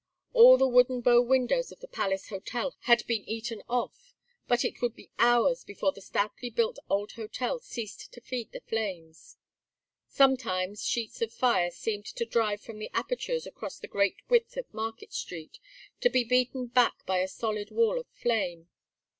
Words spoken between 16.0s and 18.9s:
be beaten back by a solid wall of flame.